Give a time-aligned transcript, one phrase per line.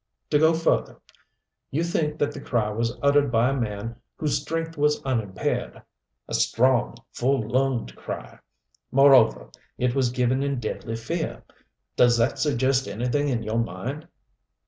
[0.31, 0.99] To go further.
[1.69, 5.79] You think that the cry was uttered by a man whose strength was unimpaired.
[6.27, 8.39] A strong, full lunged cry.
[8.91, 11.43] Moreover, it was given in deadly fear.
[11.97, 14.07] Does that suggest anything in your mind?"